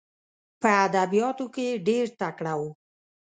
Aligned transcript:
په 0.61 0.69
ادبیاتو 0.85 1.45
کې 1.55 1.67
ډېر 1.87 2.05
تکړه 2.19 2.53
وو. 2.59 2.69